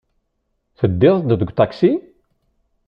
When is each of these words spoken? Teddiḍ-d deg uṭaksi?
Teddiḍ-d 0.79 1.29
deg 1.39 1.49
uṭaksi? 1.49 1.93